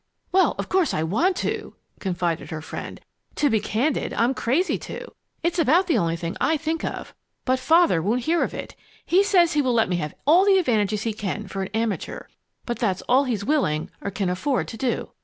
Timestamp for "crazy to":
4.33-5.13